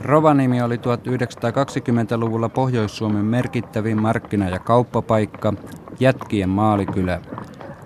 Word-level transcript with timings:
Rovaniemi 0.00 0.62
oli 0.62 0.76
1920-luvulla 0.76 2.48
Pohjois-Suomen 2.48 3.24
merkittävin 3.24 4.02
markkina- 4.02 4.48
ja 4.48 4.58
kauppapaikka, 4.58 5.52
jätkien 6.00 6.48
maalikylä. 6.48 7.20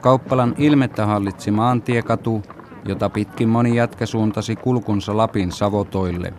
Kauppalan 0.00 0.54
ilmettä 0.58 1.06
hallitsi 1.06 1.50
maantiekatu, 1.50 2.42
jota 2.84 3.10
pitkin 3.10 3.48
moni 3.48 3.76
jätkä 3.76 4.06
suuntasi 4.06 4.56
kulkunsa 4.56 5.16
Lapin 5.16 5.52
Savotoille. 5.52 6.32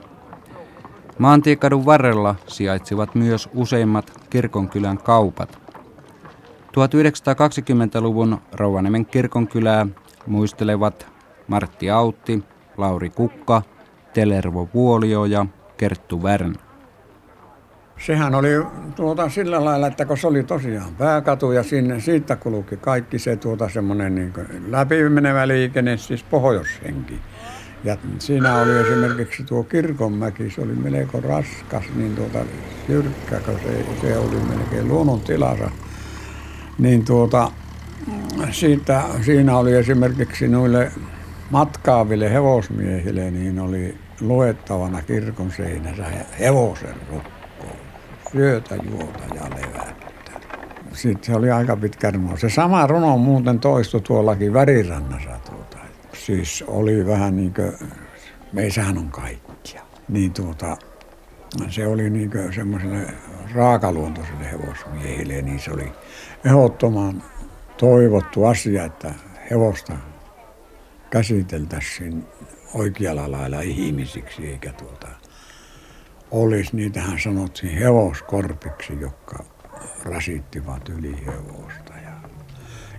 Maantiekadun 1.19 1.85
varrella 1.85 2.35
sijaitsivat 2.47 3.15
myös 3.15 3.49
useimmat 3.53 4.11
kirkonkylän 4.29 4.97
kaupat. 4.97 5.59
1920-luvun 6.67 8.37
Rovaniemen 8.53 9.05
kirkonkylää 9.05 9.87
muistelevat 10.27 11.07
Martti 11.47 11.89
Autti, 11.89 12.43
Lauri 12.77 13.09
Kukka, 13.09 13.61
Telervo 14.13 14.69
Vuolio 14.73 15.25
ja 15.25 15.45
Kerttu 15.77 16.23
Värn. 16.23 16.55
Sehän 18.05 18.35
oli 18.35 18.49
tuota 18.95 19.29
sillä 19.29 19.65
lailla, 19.65 19.87
että 19.87 20.05
kun 20.05 20.17
se 20.17 20.27
oli 20.27 20.43
tosiaan 20.43 20.95
pääkatu 20.97 21.51
ja 21.51 21.63
sinne, 21.63 21.99
siitä 21.99 22.35
kulki 22.35 22.77
kaikki 22.77 23.19
se 23.19 23.35
tuota 23.35 23.69
semmoinen 23.69 24.15
niin 24.15 24.33
läpimenevä 24.67 25.47
liikenne, 25.47 25.97
siis 25.97 26.23
pohjoishenki. 26.23 27.19
Ja 27.83 27.97
siinä 28.19 28.55
oli 28.55 28.77
esimerkiksi 28.77 29.43
tuo 29.43 29.63
Kirkonmäki, 29.63 30.49
se 30.49 30.61
oli 30.61 30.73
melko 30.73 31.21
raskas, 31.21 31.83
niin 31.95 32.15
tuota 32.15 32.39
jyrkkä, 32.89 33.39
kun 33.39 33.59
se, 33.63 33.85
se 34.01 34.17
oli 34.17 34.39
melkein 34.49 34.87
luonnon 34.87 35.21
tilassa. 35.21 35.71
Niin 36.77 37.05
tuota, 37.05 37.51
siitä, 38.51 39.03
siinä 39.21 39.57
oli 39.57 39.73
esimerkiksi 39.73 40.47
noille 40.47 40.91
matkaaville 41.49 42.33
hevosmiehille, 42.33 43.31
niin 43.31 43.59
oli 43.59 43.97
luettavana 44.21 45.01
kirkon 45.01 45.51
seinässä 45.51 46.05
hevosen 46.39 46.95
rukko, 47.11 47.77
syötä, 48.31 48.75
juota 48.75 49.35
ja 49.35 49.41
levättä. 49.43 50.31
Sitten 50.93 51.23
se 51.23 51.35
oli 51.35 51.51
aika 51.51 51.75
pitkä 51.75 52.11
runo. 52.11 52.37
Se 52.37 52.49
sama 52.49 52.87
runo 52.87 53.17
muuten 53.17 53.59
toistui 53.59 54.01
tuollakin 54.01 54.53
Värirannassa. 54.53 55.39
Tuota. 55.49 55.77
Siis 56.13 56.63
oli 56.67 57.07
vähän 57.07 57.35
niin 57.35 57.53
kuin, 57.53 57.73
meissähän 58.53 58.97
on 58.97 59.09
kaikkia. 59.09 59.81
Niin 60.09 60.33
tuota, 60.33 60.77
se 61.69 61.87
oli 61.87 62.09
niin 62.09 62.31
semmoiselle 62.55 63.07
raakaluontoiselle 63.53 64.51
hevosmiehille, 64.51 65.41
niin 65.41 65.59
se 65.59 65.71
oli 65.71 65.91
ehdottoman 66.45 67.23
toivottu 67.77 68.45
asia, 68.45 68.85
että 68.85 69.13
hevosta 69.51 69.93
käsiteltäisiin 71.09 72.25
oikealla 72.75 73.31
lailla 73.31 73.61
ihmisiksi, 73.61 74.47
eikä 74.47 74.73
tuota, 74.73 75.07
olisi, 76.31 76.75
niitähän 76.75 77.19
sanottiin 77.19 77.77
hevoskorpiksi, 77.77 78.97
jotka 78.99 79.43
rasittivat 80.03 80.89
yli 80.89 81.25
hevosta. 81.25 81.93
Ja 82.03 82.29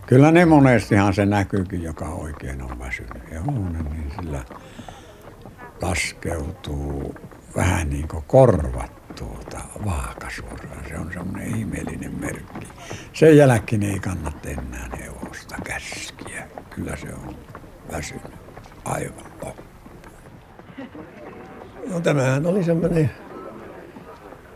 kyllä 0.07 0.31
ne 0.31 0.45
monestihan 0.45 1.15
se 1.15 1.27
näkyykin, 1.27 1.83
joka 1.83 2.05
oikein 2.05 2.63
on 2.63 2.79
väsynyt 2.79 3.31
hevonen, 3.31 3.85
niin 3.85 4.13
sillä 4.21 4.45
laskeutuu 5.83 7.15
vähän 7.57 7.91
niin 7.91 8.09
kuin 8.09 8.25
korvat 8.27 9.15
tuota 9.15 9.59
vaakasuoraan. 9.85 10.85
Se 10.89 10.99
on 10.99 11.13
semmoinen 11.13 11.57
ihmeellinen 11.57 12.21
merkki. 12.21 12.67
Sen 13.13 13.37
jälkeen 13.37 13.83
ei 13.83 14.01
kannata 14.01 14.49
enää 14.49 14.91
hevosta 14.99 15.57
käskiä. 15.65 16.49
Kyllä 16.71 16.97
se 16.97 17.15
on 17.15 17.37
väsynyt 17.93 18.33
aivan 18.85 19.33
loppu. 19.45 19.66
No 21.91 22.01
tämähän 22.01 22.47
oli 22.47 22.65
semmoinen 22.65 23.11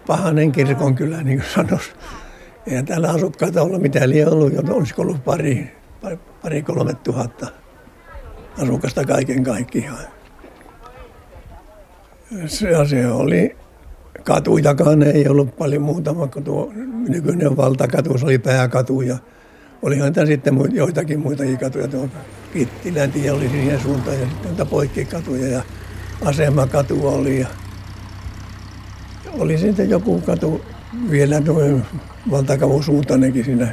pahanen 0.07 0.53
kirkonkylä, 0.53 1.23
niin 1.23 1.39
kuin 1.39 1.51
sanoisi. 1.51 1.93
Eihän 2.67 2.85
täällä 2.85 3.11
asukkaita 3.11 3.63
ollut 3.63 3.83
mitään 3.83 4.11
liian 4.11 4.33
ollut, 4.33 4.53
jo 4.53 4.63
olisiko 4.71 5.03
ollut 5.03 5.25
pari, 5.25 5.77
pari, 6.01 6.19
pari 6.43 6.63
kolme 6.63 6.95
tuhatta 6.95 7.47
asukasta 8.63 9.05
kaiken 9.05 9.45
kaikkiaan. 9.45 10.05
Se, 12.47 12.69
se 12.89 13.07
oli, 13.07 13.57
katujakaan 14.25 15.03
ei 15.03 15.29
ollut 15.29 15.57
paljon 15.57 15.83
muuta, 15.83 16.19
vaikka 16.19 16.41
tuo 16.41 16.73
nykyinen 17.09 17.57
valtakatu, 17.57 18.19
se 18.19 18.25
oli 18.25 18.39
pääkatu 18.39 19.01
ja 19.01 19.19
olihan 19.83 20.13
tämä 20.13 20.27
sitten 20.27 20.59
joitakin 20.73 21.21
muitakin 21.21 21.59
katuja. 21.59 21.89
Tuo 21.89 22.09
Kittilän 22.53 23.13
tie 23.13 23.33
oli 23.33 23.49
siihen 23.49 23.81
suuntaan 23.81 24.21
ja 24.21 24.27
sitten 24.43 24.67
poikkikatuja 24.67 25.49
ja 25.49 25.63
asemakatu 26.25 27.09
oli 27.09 27.41
ja 27.41 27.47
oli 29.39 29.59
sitten 29.59 29.91
joku 29.91 30.21
katu 30.21 30.65
vielä 31.11 31.41
noin 31.41 31.87
valtakavun 32.31 32.85
suuntainenkin 32.85 33.45
siinä. 33.45 33.69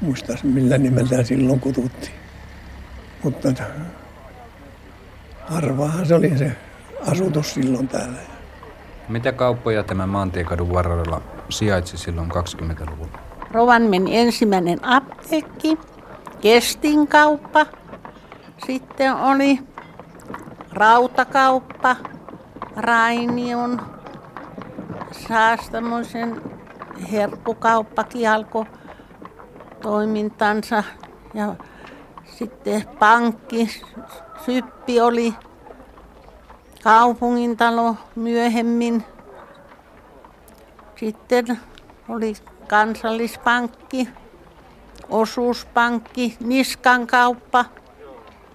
Muistas 0.00 0.44
millä 0.44 0.78
nimeltä 0.78 1.22
silloin 1.22 1.60
kututtiin. 1.60 2.12
Mutta 3.22 3.48
harvaahan 5.48 6.06
se 6.06 6.14
oli 6.14 6.38
se 6.38 6.52
asutus 7.06 7.54
silloin 7.54 7.88
täällä. 7.88 8.18
Mitä 9.08 9.32
kauppoja 9.32 9.82
tämä 9.82 10.06
maantiekadun 10.06 10.72
varrella 10.74 11.22
sijaitsi 11.48 11.96
silloin 11.96 12.30
20-luvulla? 12.30 13.18
Rovaniemen 13.50 14.08
ensimmäinen 14.08 14.78
apteekki, 14.82 15.78
Kestin 16.40 17.08
kauppa, 17.08 17.66
sitten 18.66 19.14
oli 19.14 19.58
rautakauppa, 20.76 21.96
Rainion, 22.76 23.80
Saastamoisen 25.28 26.42
herkkukauppakin 27.12 28.30
alkoi 28.30 28.66
toimintansa. 29.82 30.84
Ja 31.34 31.54
sitten 32.24 32.84
pankki, 32.98 33.82
Syppi 34.46 35.00
oli 35.00 35.34
kaupungintalo 36.82 37.96
myöhemmin. 38.14 39.04
Sitten 40.96 41.60
oli 42.08 42.34
kansallispankki, 42.68 44.08
osuuspankki, 45.08 46.36
Niskan 46.40 47.06
kauppa, 47.06 47.64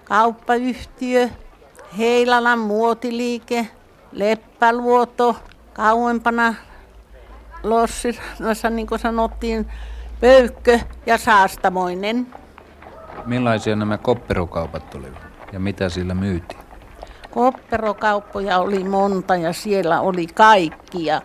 kauppayhtiö, 0.04 1.28
Heilalan 1.98 2.58
muotiliike, 2.58 3.68
Leppäluoto, 4.12 5.36
kauempana 5.72 6.54
Lossirannassa, 7.62 8.70
niin 8.70 8.86
kuin 8.86 8.98
sanottiin, 8.98 9.66
Pöykkö 10.20 10.78
ja 11.06 11.18
Saastamoinen. 11.18 12.26
Millaisia 13.26 13.76
nämä 13.76 13.98
kopperokaupat 13.98 14.94
olivat 14.94 15.18
ja 15.52 15.60
mitä 15.60 15.88
sillä 15.88 16.14
myytiin? 16.14 16.60
Kopperokauppoja 17.30 18.58
oli 18.58 18.84
monta 18.84 19.36
ja 19.36 19.52
siellä 19.52 20.00
oli 20.00 20.26
kaikkia. 20.26 21.22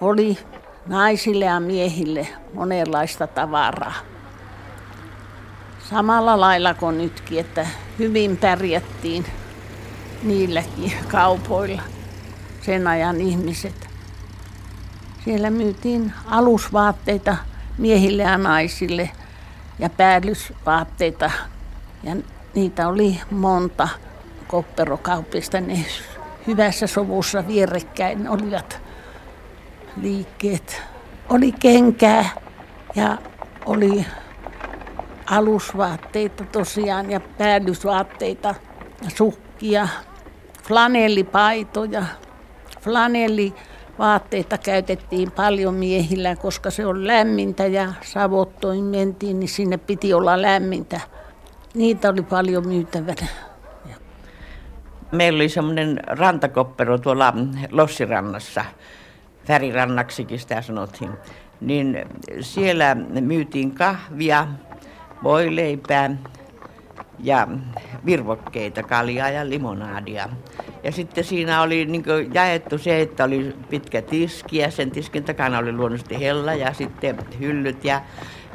Oli 0.00 0.38
naisille 0.86 1.44
ja 1.44 1.60
miehille 1.60 2.28
monenlaista 2.54 3.26
tavaraa. 3.26 3.94
Samalla 5.90 6.40
lailla 6.40 6.74
kuin 6.74 6.98
nytkin, 6.98 7.40
että 7.40 7.66
hyvin 7.98 8.36
pärjättiin 8.36 9.24
niilläkin 10.22 10.92
kaupoilla 11.08 11.82
sen 12.62 12.86
ajan 12.86 13.20
ihmiset. 13.20 13.88
Siellä 15.24 15.50
myytiin 15.50 16.12
alusvaatteita 16.26 17.36
miehille 17.78 18.22
ja 18.22 18.38
naisille 18.38 19.10
ja 19.78 19.90
päällysvaatteita. 19.90 21.30
Ja 22.02 22.16
niitä 22.54 22.88
oli 22.88 23.20
monta 23.30 23.88
kopperokaupista. 24.48 25.60
Ne 25.60 25.84
hyvässä 26.46 26.86
sovussa 26.86 27.46
vierekkäin 27.46 28.28
olivat 28.28 28.80
liikkeet. 29.96 30.82
Oli 31.28 31.52
kenkää 31.52 32.24
ja 32.94 33.18
oli 33.66 34.06
alusvaatteita 35.26 36.44
tosiaan 36.44 37.10
ja 37.10 37.20
päällysvaatteita, 37.20 38.54
sukkia, 39.16 39.53
flanellipaitoja. 40.62 42.02
Flanellivaatteita 42.80 44.58
käytettiin 44.58 45.30
paljon 45.32 45.74
miehillä, 45.74 46.36
koska 46.36 46.70
se 46.70 46.86
on 46.86 47.06
lämmintä 47.06 47.66
ja 47.66 47.92
savottoin 48.02 48.84
mentiin, 48.84 49.40
niin 49.40 49.48
sinne 49.48 49.76
piti 49.76 50.14
olla 50.14 50.42
lämmintä. 50.42 51.00
Niitä 51.74 52.10
oli 52.10 52.22
paljon 52.22 52.68
myytävänä. 52.68 53.26
Meillä 55.12 55.36
oli 55.36 55.48
semmoinen 55.48 56.00
rantakoppero 56.06 56.98
tuolla 56.98 57.34
Lossirannassa, 57.70 58.64
Värirannaksikin 59.48 60.38
sitä 60.38 60.62
sanottiin. 60.62 61.10
Niin 61.60 62.06
siellä 62.40 62.94
myytiin 63.20 63.74
kahvia, 63.74 64.46
voileipää 65.22 66.10
ja 67.18 67.48
virvokkeita, 68.06 68.82
kaljaa 68.82 69.30
ja 69.30 69.48
limonaadia. 69.48 70.28
Ja 70.82 70.92
sitten 70.92 71.24
siinä 71.24 71.62
oli 71.62 71.84
niin 71.84 72.04
jaettu 72.32 72.78
se, 72.78 73.00
että 73.00 73.24
oli 73.24 73.56
pitkä 73.70 74.02
tiski 74.02 74.56
ja 74.56 74.70
sen 74.70 74.90
tiskin 74.90 75.24
takana 75.24 75.58
oli 75.58 75.72
luonnollisesti 75.72 76.20
hella 76.20 76.54
ja 76.54 76.72
sitten 76.72 77.16
hyllyt 77.40 77.84
ja, 77.84 78.02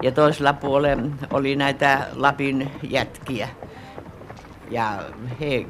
ja 0.02 0.12
toisella 0.12 0.54
puolella 0.54 1.04
oli 1.34 1.56
näitä 1.56 2.08
Lapin 2.16 2.72
jätkiä. 2.84 3.50
Ja 4.72 5.04
he 5.40 5.66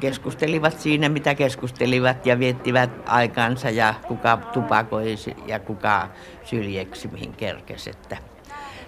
keskustelivat 0.00 0.80
siinä, 0.80 1.08
mitä 1.08 1.34
keskustelivat 1.34 2.26
ja 2.26 2.38
viettivät 2.38 2.90
aikansa 3.06 3.70
ja 3.70 3.94
kuka 4.08 4.36
tupakoi 4.36 5.14
ja 5.46 5.58
kuka 5.58 6.08
syljeksi 6.44 7.08
mihin 7.08 7.32
kerkesi. 7.32 7.90
Että 7.90 8.16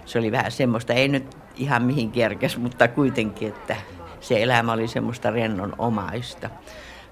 se 0.05 0.19
oli 0.19 0.31
vähän 0.31 0.51
semmoista, 0.51 0.93
ei 0.93 1.07
nyt 1.07 1.37
ihan 1.59 1.83
mihin 1.83 2.11
kerkes, 2.11 2.57
mutta 2.57 2.87
kuitenkin, 2.87 3.47
että 3.47 3.75
se 4.19 4.43
elämä 4.43 4.73
oli 4.73 4.87
semmoista 4.87 5.31
rennonomaista. 5.31 6.49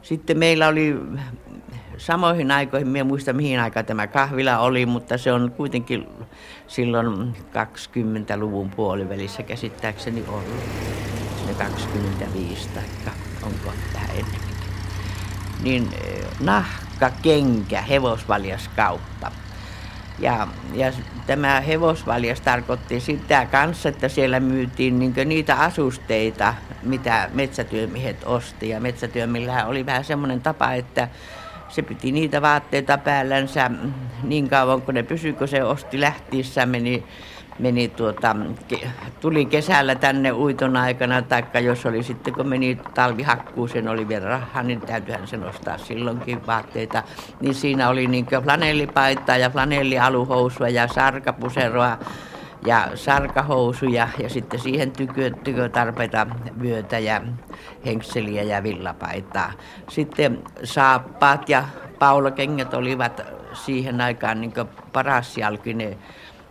Sitten 0.02 0.38
meillä 0.38 0.68
oli 0.68 0.96
samoihin 1.98 2.52
aikoihin, 2.52 2.88
minä 2.88 3.04
muista 3.04 3.34
mihin 3.34 3.60
aikaan 3.60 3.86
tämä 3.86 4.08
kahvila 4.08 4.58
oli, 4.58 4.86
mutta 4.86 5.18
se 5.18 5.34
on 5.34 5.52
kuitenkin 5.58 6.08
silloin 6.68 7.34
20-luvun 7.38 8.70
puolivälissä 8.70 9.44
käsittääkseni 9.44 10.24
ollut. 10.28 10.64
Sinne 11.38 11.54
25 11.54 12.70
tai 12.70 12.84
onko 13.44 13.74
tähän 13.94 14.10
ennenkin. 14.10 14.58
Niin 15.64 15.90
eh, 16.04 16.26
nahka, 16.40 17.12
kenkä, 17.22 17.82
hevosvaljaskauppa. 17.82 19.32
Ja, 20.20 20.48
ja 20.74 20.92
tämä 21.28 21.62
hevosvaljas 21.62 22.42
tarkoitti 22.42 23.00
sitä 23.00 23.46
kanssa, 23.46 23.90
että 23.90 24.10
siellä 24.10 24.40
myytiin 24.40 25.00
niin 25.00 25.14
niitä 25.26 25.56
asusteita, 25.56 26.54
mitä 26.84 27.30
metsätyömiehet 27.34 28.24
osti. 28.26 28.70
Ja 28.70 28.80
metsätyömillä 28.80 29.66
oli 29.66 29.86
vähän 29.86 30.04
semmoinen 30.04 30.42
tapa, 30.42 30.74
että 30.74 31.08
se 31.70 31.82
piti 31.82 32.12
niitä 32.12 32.42
vaatteita 32.42 32.98
päällänsä 32.98 33.72
niin 34.24 34.50
kauan, 34.50 34.82
kun 34.82 34.94
ne 34.94 35.04
pysyi, 35.04 35.34
kun 35.34 35.48
se 35.48 35.64
osti 35.64 36.02
lähtiessä, 36.02 36.66
meni 36.66 37.04
meni 37.60 37.88
tuota, 37.88 38.36
tuli 39.22 39.46
kesällä 39.46 39.96
tänne 39.96 40.32
uiton 40.32 40.78
aikana, 40.78 41.22
taikka 41.22 41.60
jos 41.60 41.86
oli 41.86 42.04
sitten 42.04 42.34
kun 42.34 42.48
meni 42.48 42.80
talvihakkuuseen, 42.94 43.88
oli 43.88 44.08
vielä 44.08 44.26
rahaa, 44.26 44.64
niin 44.64 44.82
täytyyhän 44.82 45.28
sen 45.28 45.44
ostaa 45.44 45.78
silloinkin 45.78 46.48
vaatteita. 46.48 47.04
Niin 47.42 47.56
siinä 47.56 47.90
oli 47.90 48.08
niin 48.08 48.26
flanellipaitaa 48.44 49.38
ja 49.38 49.50
flanellialuhousua 49.50 50.70
ja 50.70 50.88
sarkapuseroa 50.88 51.98
ja 52.66 52.88
sarkahousuja 52.96 54.08
ja 54.20 54.30
sitten 54.30 54.60
siihen 54.60 54.92
tykö, 54.92 55.32
tykötarpeita 55.44 56.28
vyötä 56.62 57.00
ja 57.00 57.22
henkseliä 57.86 58.44
ja 58.44 58.64
villapaitaa. 58.64 59.52
Sitten 59.90 60.44
saappaat 60.64 61.50
ja 61.50 61.64
paulakengät 62.00 62.74
olivat 62.74 63.22
siihen 63.54 64.02
aikaan 64.02 64.42
niin 64.42 64.54
paras 64.94 65.38
jalkinen 65.38 65.98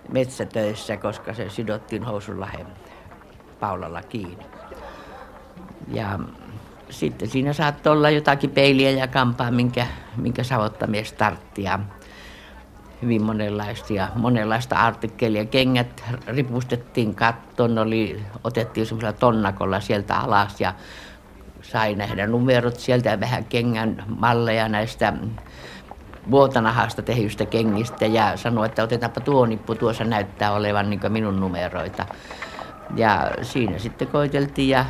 metsätöissä, 0.09 0.97
koska 0.97 1.35
se 1.35 1.51
sidottiin 1.51 2.05
housunlahen 2.05 2.67
paulalla 3.61 4.03
kiinni. 4.03 4.47
Ja 5.89 6.19
sitten 6.91 7.29
siinä 7.29 7.53
saattoi 7.53 7.93
olla 7.93 8.11
jotakin 8.11 8.51
peiliä 8.51 8.91
ja 8.91 9.07
kampaa, 9.07 9.51
minkä, 9.51 9.87
minkä 10.17 10.43
savottamies 10.45 11.13
tartti 11.13 11.63
ja 11.63 11.79
hyvin 13.03 13.23
monenlaista 13.23 14.09
monenlaista 14.15 14.77
artikkelia. 14.77 15.45
Kengät 15.45 16.05
ripustettiin 16.27 17.15
kattoon, 17.15 17.79
oli, 17.79 18.23
otettiin 18.45 18.87
semmoisella 18.87 19.13
tonnakolla 19.13 19.81
sieltä 19.81 20.17
alas 20.17 20.61
ja 20.61 20.75
sai 21.63 21.95
nähdä 21.95 22.27
numerot 22.27 22.77
sieltä 22.77 23.11
ja 23.11 23.21
vähän 23.21 23.45
kengän 23.45 24.05
malleja 24.09 24.69
näistä 24.69 25.13
vuotanahasta 26.31 27.03
tehystä 27.03 27.47
kengistä 27.47 28.07
ja 28.07 28.37
sanoi, 28.37 28.67
että 28.67 28.83
otetaanpa 28.83 29.21
tuo 29.21 29.47
nippu, 29.47 29.75
tuossa 29.75 30.05
näyttää 30.05 30.53
olevan 30.53 30.91
niin 30.91 31.01
minun 31.09 31.41
numeroita. 31.41 32.07
Ja 32.97 33.31
siinä 33.43 33.79
sitten 33.79 34.09
koiteltiin 34.09 34.69
ja, 34.69 34.85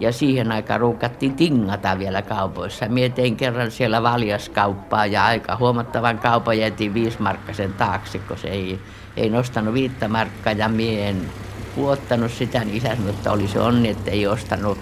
ja 0.00 0.12
siihen 0.12 0.52
aikaan 0.52 0.80
ruukattiin 0.80 1.34
tingata 1.34 1.98
vielä 1.98 2.22
kaupoissa. 2.22 2.88
Mietin 2.88 3.36
kerran 3.36 3.70
siellä 3.70 4.02
valjaskauppaa 4.02 5.06
ja 5.06 5.24
aika 5.24 5.56
huomattavan 5.56 6.18
kaupan 6.18 6.58
jätin 6.58 6.94
viisimarkkasen 6.94 7.72
taakse, 7.72 8.18
kun 8.18 8.38
se 8.38 8.48
ei, 8.48 8.80
ei 9.16 9.30
nostanut 9.30 9.74
viittä 9.74 10.08
markkaa 10.08 10.52
ja 10.52 10.68
mie 10.68 11.08
en 11.08 11.30
puottanut 11.76 12.30
sitä, 12.30 12.64
niin 12.64 12.76
isä 12.76 12.96
sanoi, 12.96 13.10
että 13.10 13.32
oli 13.32 13.48
se 13.48 13.60
onni, 13.60 13.88
että 13.88 14.10
ei 14.10 14.26
ostanut 14.26 14.78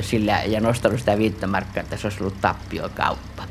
sillä 0.00 0.42
ja 0.46 0.60
nostanut 0.60 0.98
sitä 1.00 1.18
viittä 1.18 1.46
markkaa, 1.46 1.82
että 1.82 1.96
se 1.96 2.06
olisi 2.06 2.20
ollut 2.20 2.40
tappiokauppa. 2.40 3.42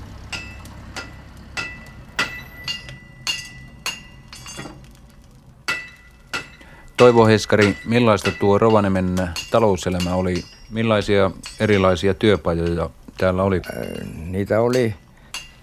Toivo 7.01 7.27
Heskari, 7.27 7.77
millaista 7.85 8.31
tuo 8.31 8.57
Rovanemen 8.57 9.15
talouselämä 9.51 10.15
oli? 10.15 10.45
Millaisia 10.69 11.31
erilaisia 11.59 12.13
työpajoja 12.13 12.89
täällä 13.17 13.43
oli? 13.43 13.61
Äh, 13.77 14.07
niitä 14.15 14.61
oli 14.61 14.95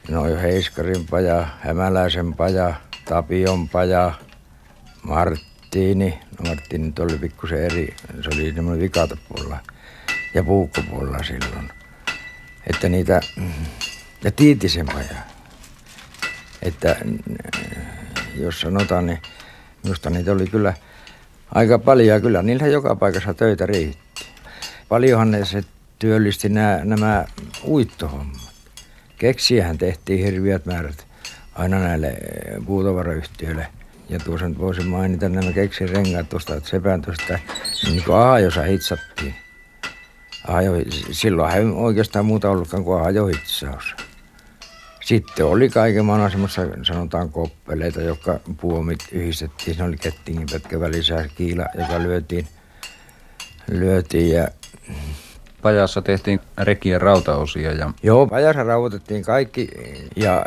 noin 0.08 0.38
Heiskarin 0.38 1.06
paja, 1.11 1.46
Hämäläisen 1.61 2.35
paja, 2.35 2.75
Tapion 3.05 3.69
paja, 3.69 4.12
Marttiini. 5.02 6.19
No 6.38 6.49
Marttiini 6.49 6.93
oli 6.99 7.19
pikkusen 7.19 7.64
eri, 7.64 7.94
se 8.23 8.29
oli 8.35 8.52
semmoinen 8.55 8.82
vikatapuolella 8.82 9.58
ja 10.35 10.44
puukkopuolella 10.44 11.23
silloin. 11.23 11.70
Että 12.67 12.88
niitä, 12.88 13.20
ja 14.25 14.32
Tiitisen 14.32 14.87
paja. 14.87 15.19
Että 16.62 16.96
jos 18.35 18.61
sanotaan, 18.61 19.06
niin 19.06 19.19
minusta 19.82 20.11
niitä 20.11 20.32
oli 20.32 20.46
kyllä– 20.46 20.75
aika 21.55 21.79
paljon. 21.79 22.23
Kyllä 22.23 22.43
niillä 22.43 22.67
joka 22.67 22.97
paikassa 22.97 23.35
töitä 23.35 23.67
riitti. 23.67 24.25
Paljonhan 24.89 25.31
ne 25.31 25.45
se 25.45 25.65
työllisti 25.99 26.49
nämä, 26.49 26.81
nämä 26.85 27.25
uittohommat. 27.65 28.39
Keksiähän 29.19 29.79
tehtiin 29.79 30.25
hirviät 30.25 30.67
määrät 30.67 31.06
aina 31.55 31.79
näille 31.79 32.15
puutavaroyhtiöille. 32.67 33.67
Ja 34.09 34.19
tuossa 34.19 34.49
nyt 34.49 34.59
voisin 34.59 34.87
mainita 34.87 35.29
nämä 35.29 35.53
keksin 35.53 35.89
rengaat 35.89 36.29
tuosta, 36.29 36.55
että 36.55 36.71
sepän 36.71 37.03
tuosta, 37.03 37.39
niin 37.85 38.05
kuin 38.05 38.17
aajossa 38.17 38.62
hitsattiin. 38.62 39.35
Aajo, 40.49 40.73
silloin 41.11 41.53
ei 41.53 41.65
oikeastaan 41.65 42.27
muuta 42.27 42.50
ollutkaan 42.50 42.85
kuin 42.85 43.03
aajohitsaus. 43.03 43.95
Sitten 45.09 45.47
oli 45.47 45.69
kaiken 45.69 46.05
maailman 46.05 46.31
semmoista, 46.31 46.62
sanotaan 46.83 47.29
koppeleita, 47.29 48.03
jotka 48.03 48.41
puomit 48.61 48.99
yhdistettiin. 49.12 49.77
Se 49.77 49.83
oli 49.83 49.97
kettingin 49.97 50.47
pätkä 50.53 50.81
välissä 50.81 51.29
kiila, 51.35 51.67
joka 51.79 52.03
lyötiin, 52.03 52.47
lyötiin 53.71 54.31
ja 54.31 54.49
Pajassa 55.62 56.03
tehtiin 56.03 56.41
rekien 56.59 57.00
rautaosia. 57.00 57.73
Ja... 57.73 57.93
Joo, 58.03 58.27
pajassa 58.27 58.62
rauhoitettiin 58.62 59.23
kaikki 59.23 59.69
ja 60.17 60.47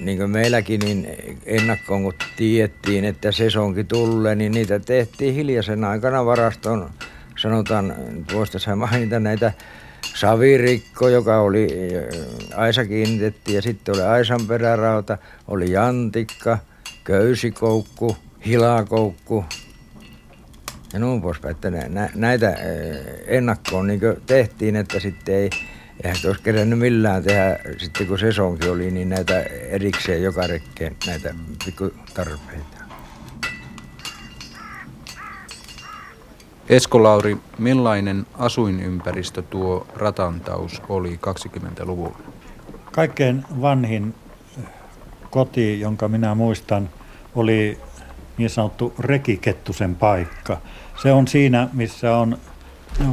niin 0.00 0.18
kuin 0.18 0.30
meilläkin 0.30 0.80
niin 0.80 1.08
ennakkoon 1.46 2.02
kun 2.02 2.14
tiedettiin, 2.36 3.04
että 3.04 3.32
sesonki 3.32 3.84
tulee, 3.84 4.34
niin 4.34 4.52
niitä 4.52 4.78
tehtiin 4.78 5.34
hiljaisen 5.34 5.84
aikana 5.84 6.26
varastoon. 6.26 6.90
Sanotaan, 7.38 7.94
voisi 8.32 8.58
mainita 8.76 9.20
näitä 9.20 9.52
Savirikko, 10.14 11.08
joka 11.08 11.40
oli, 11.40 11.68
Aisa 12.56 12.84
kiinnitettiin 12.84 13.54
ja 13.54 13.62
sitten 13.62 13.94
oli 13.94 14.02
Aisan 14.02 14.46
perärauta, 14.46 15.18
oli 15.48 15.72
jantikka, 15.72 16.58
köysikoukku, 17.04 18.16
hilakoukku 18.46 19.44
ja 20.92 20.98
noin 20.98 21.22
poispäin. 21.22 21.54
Että 21.54 21.70
nä, 21.70 22.10
näitä 22.14 22.56
ennakkoon 23.26 23.86
niin 23.86 24.00
tehtiin, 24.26 24.76
että 24.76 25.00
sitten 25.00 25.34
ei, 25.34 25.50
eihän 26.02 26.20
olisi 26.26 26.42
kerännyt 26.42 26.78
millään 26.78 27.22
tehdä, 27.22 27.58
sitten 27.78 28.06
kun 28.06 28.18
sesonkin 28.18 28.70
oli, 28.70 28.90
niin 28.90 29.08
näitä 29.08 29.42
erikseen 29.42 30.22
joka 30.22 30.46
rekkeen 30.46 30.96
näitä 31.06 31.34
pikkutarpeita. 31.64 32.85
Esko 36.68 37.02
Lauri, 37.02 37.36
millainen 37.58 38.26
asuinympäristö 38.38 39.42
tuo 39.42 39.86
ratantaus 39.94 40.82
oli 40.88 41.20
20-luvulla? 41.26 42.18
Kaikkein 42.92 43.44
vanhin 43.60 44.14
koti, 45.30 45.80
jonka 45.80 46.08
minä 46.08 46.34
muistan, 46.34 46.90
oli 47.34 47.78
niin 48.38 48.50
sanottu 48.50 48.94
Rekikettusen 48.98 49.94
paikka. 49.94 50.56
Se 51.02 51.12
on 51.12 51.28
siinä, 51.28 51.68
missä 51.72 52.16
on 52.16 52.38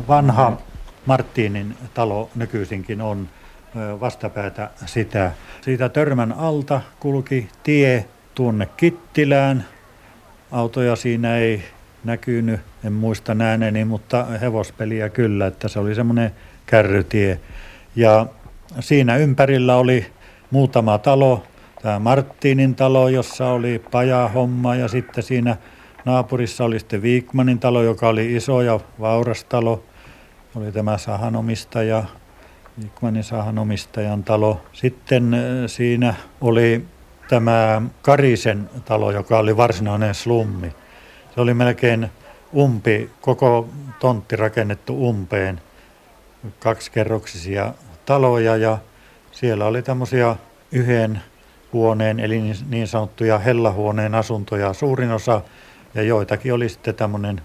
vanha 0.08 0.58
Marttiinin 1.06 1.78
talo 1.94 2.30
nykyisinkin 2.36 3.02
on 3.02 3.30
vastapäätä 4.00 4.70
sitä. 4.86 5.32
Siitä 5.62 5.90
törmän 5.90 6.34
alta 6.34 6.82
kulki 7.00 7.50
tie 7.64 8.06
tuonne 8.36 8.66
Kittilään. 8.78 9.66
Autoja 10.52 10.96
siinä 10.96 11.38
ei 11.38 11.64
näkynyt, 12.04 12.60
en 12.86 12.94
muista 12.94 13.34
nääneni, 13.34 13.86
mutta 13.86 14.26
hevospeliä 14.26 15.10
kyllä, 15.10 15.48
että 15.48 15.68
se 15.68 15.80
oli 15.80 15.96
semmoinen 15.96 16.32
kärrytie. 16.66 17.40
Ja 17.96 18.26
siinä 18.80 19.18
ympärillä 19.18 19.76
oli 19.76 20.06
muutama 20.52 20.98
talo, 20.98 21.44
tämä 21.82 22.00
Marttinin 22.00 22.76
talo, 22.76 23.10
jossa 23.10 23.48
oli 23.48 23.82
pajahomma 23.92 24.76
ja 24.76 24.88
sitten 24.88 25.24
siinä 25.24 25.58
naapurissa 26.06 26.64
oli 26.64 26.80
sitten 26.80 27.02
Viikmanin 27.02 27.60
talo, 27.60 27.84
joka 27.84 28.08
oli 28.08 28.36
iso 28.36 28.62
ja 28.62 28.80
vauras 29.00 29.44
talo. 29.44 29.84
Oli 30.56 30.72
tämä 30.72 30.98
sahanomistaja, 30.98 32.04
Viikmanin 32.82 33.24
sahanomistajan 33.24 34.24
talo. 34.24 34.62
Sitten 34.74 35.36
siinä 35.68 36.14
oli 36.42 36.86
tämä 37.30 37.82
Karisen 38.02 38.70
talo, 38.86 39.12
joka 39.12 39.40
oli 39.40 39.58
varsinainen 39.58 40.16
slummi. 40.16 40.72
Se 41.36 41.42
oli 41.42 41.54
melkein 41.54 42.10
umpi, 42.56 43.10
koko 43.22 43.70
tontti 44.00 44.36
rakennettu 44.36 45.10
umpeen, 45.10 45.62
kaksikerroksisia 46.60 47.74
taloja 48.06 48.58
ja 48.58 48.78
siellä 49.32 49.66
oli 49.66 49.82
tämmöisiä 49.82 50.36
yhden 50.72 51.22
huoneen, 51.74 52.20
eli 52.20 52.42
niin, 52.42 52.56
niin 52.70 52.88
sanottuja 52.88 53.40
hellahuoneen 53.40 54.16
asuntoja 54.16 54.74
suurin 54.74 55.12
osa, 55.12 55.42
ja 55.94 56.02
joitakin 56.02 56.54
oli 56.54 56.70
sitten 56.70 56.96
tämmöinen 56.96 57.42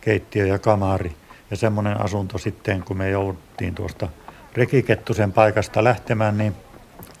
keittiö 0.00 0.46
ja 0.46 0.58
kamari. 0.58 1.12
Ja 1.50 1.56
semmoinen 1.56 2.00
asunto 2.00 2.38
sitten, 2.38 2.82
kun 2.82 2.96
me 2.96 3.10
jouduttiin 3.10 3.74
tuosta 3.74 4.08
Rekikettusen 4.54 5.32
paikasta 5.32 5.84
lähtemään, 5.84 6.38
niin 6.38 6.54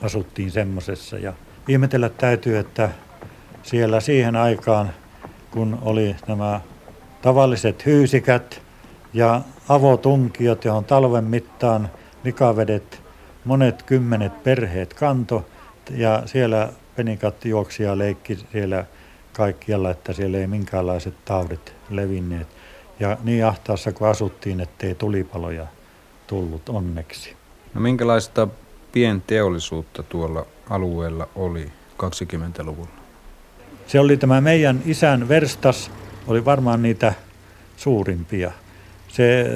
asuttiin 0.02 0.50
semmoisessa. 0.50 1.18
Ja 1.18 1.32
ihmetellä 1.68 2.08
täytyy, 2.08 2.58
että 2.58 2.90
siellä 3.62 4.00
siihen 4.00 4.36
aikaan, 4.36 4.90
kun 5.50 5.78
oli 5.82 6.16
nämä 6.26 6.60
tavalliset 7.22 7.86
hyysikät 7.86 8.62
ja 9.12 9.40
avotunkiot, 9.68 10.64
johon 10.64 10.84
talven 10.84 11.24
mittaan 11.24 11.90
vikavedet 12.24 13.02
monet 13.44 13.82
kymmenet 13.82 14.42
perheet 14.42 14.94
kanto 14.94 15.46
ja 15.90 16.22
siellä 16.26 16.72
penikat 16.96 17.44
juoksi 17.44 17.82
ja 17.82 17.98
leikki 17.98 18.38
siellä 18.52 18.84
kaikkialla, 19.32 19.90
että 19.90 20.12
siellä 20.12 20.38
ei 20.38 20.46
minkäänlaiset 20.46 21.14
taudit 21.24 21.74
levinneet. 21.90 22.48
Ja 23.00 23.16
niin 23.24 23.46
ahtaassa 23.46 23.92
kuin 23.92 24.10
asuttiin, 24.10 24.60
ettei 24.60 24.94
tulipaloja 24.94 25.66
tullut 26.26 26.68
onneksi. 26.68 27.36
No 27.74 27.80
minkälaista 27.80 28.48
pienteollisuutta 28.92 30.02
tuolla 30.02 30.46
alueella 30.70 31.28
oli 31.34 31.72
20-luvulla? 32.02 32.99
Se 33.90 34.00
oli 34.00 34.16
tämä 34.16 34.40
meidän 34.40 34.82
isän 34.86 35.28
verstas, 35.28 35.90
oli 36.26 36.44
varmaan 36.44 36.82
niitä 36.82 37.12
suurimpia. 37.76 38.52
Se 39.08 39.46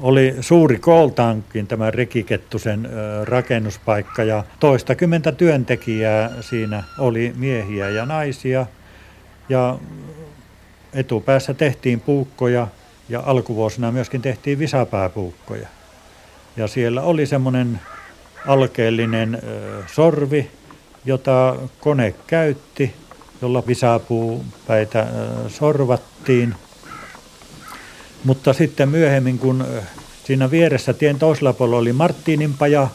oli 0.00 0.36
suuri 0.40 0.78
kooltaankin 0.78 1.66
tämä 1.66 1.90
Rekikettusen 1.90 2.88
rakennuspaikka 3.24 4.24
ja 4.24 4.44
toistakymmentä 4.60 5.32
työntekijää 5.32 6.30
siinä 6.40 6.84
oli 6.98 7.32
miehiä 7.36 7.88
ja 7.88 8.06
naisia. 8.06 8.66
Ja 9.48 9.78
etupäässä 10.94 11.54
tehtiin 11.54 12.00
puukkoja 12.00 12.66
ja 13.08 13.22
alkuvuosina 13.26 13.92
myöskin 13.92 14.22
tehtiin 14.22 14.58
visapääpuukkoja. 14.58 15.68
Ja 16.56 16.66
siellä 16.66 17.02
oli 17.02 17.26
semmoinen 17.26 17.80
alkeellinen 18.46 19.42
sorvi, 19.86 20.50
jota 21.04 21.56
kone 21.80 22.14
käytti, 22.26 22.94
jolla 23.42 23.62
visapuupäitä 23.66 25.06
sorvattiin– 25.48 26.54
mutta 28.24 28.52
sitten 28.52 28.88
myöhemmin, 28.88 29.38
kun 29.38 29.64
siinä 30.24 30.50
vieressä 30.50 30.92
tien 30.92 31.18
toisella 31.18 31.52
puolella 31.52 31.78
oli 31.78 31.92
Marttiinin 31.92 32.54
paja, 32.54 32.88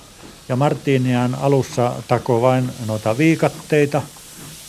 ja 0.50 0.56
Marttiinian 0.56 1.38
alussa 1.42 1.94
tako 2.08 2.42
vain 2.42 2.70
noita 2.88 3.18
viikatteita, 3.18 4.02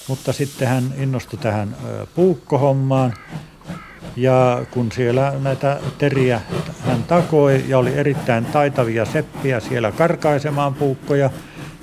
mutta 0.09 0.33
sitten 0.33 0.69
hän 0.69 0.95
innostui 0.99 1.39
tähän 1.39 1.77
puukkohommaan. 2.15 3.15
Ja 4.17 4.67
kun 4.71 4.93
siellä 4.93 5.35
näitä 5.43 5.81
teriä 5.99 6.41
hän 6.81 7.03
takoi 7.03 7.65
ja 7.69 7.79
oli 7.79 7.95
erittäin 7.95 8.45
taitavia 8.45 9.05
seppiä 9.05 9.61
siellä 9.61 9.93
karkaisemaan 9.93 10.75
puukkoja, 10.75 11.31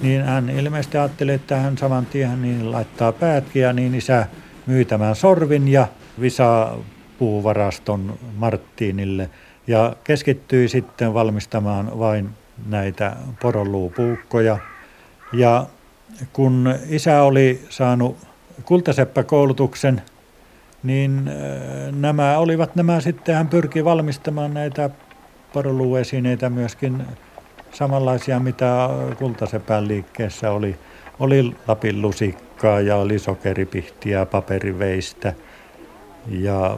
niin 0.01 0.23
hän 0.23 0.49
ilmeisesti 0.49 0.97
ajatteli, 0.97 1.31
että 1.31 1.55
hän 1.55 1.77
saman 1.77 2.05
tien 2.05 2.41
niin 2.41 2.71
laittaa 2.71 3.11
päätkin 3.11 3.61
ja 3.61 3.73
niin 3.73 3.95
isä 3.95 4.27
myi 4.65 4.85
tämän 4.85 5.15
sorvin 5.15 5.67
ja 5.67 5.87
Visa 6.21 6.77
puuvaraston 7.19 8.19
Marttiinille 8.35 9.29
ja 9.67 9.95
keskittyi 10.03 10.67
sitten 10.67 11.13
valmistamaan 11.13 11.99
vain 11.99 12.29
näitä 12.67 13.15
poroluupuukkoja. 13.41 14.57
Ja 15.33 15.65
kun 16.33 16.75
isä 16.89 17.23
oli 17.23 17.65
saanut 17.69 18.17
kultaseppäkoulutuksen, 18.65 20.01
niin 20.83 21.27
äh, 21.27 21.91
nämä 21.91 22.37
olivat 22.37 22.75
nämä 22.75 23.01
sitten, 23.01 23.35
hän 23.35 23.47
pyrki 23.47 23.85
valmistamaan 23.85 24.53
näitä 24.53 24.89
poroluuesineitä 25.53 26.49
myöskin 26.49 27.03
samanlaisia, 27.73 28.39
mitä 28.39 28.89
kultasepän 29.17 29.87
liikkeessä 29.87 30.51
oli. 30.51 30.75
Oli 31.19 31.55
Lapin 31.67 32.01
lusikkaa 32.01 32.81
ja 32.81 32.95
oli 32.95 33.19
sokeripihtiä, 33.19 34.25
paperiveistä– 34.25 35.33
ja 36.29 36.77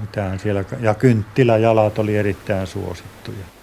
mitään 0.00 0.38
siellä, 0.38 0.64
ja 0.80 0.94
kynttiläjalat 0.94 1.98
oli 1.98 2.16
erittäin 2.16 2.66
suosittuja. 2.66 3.57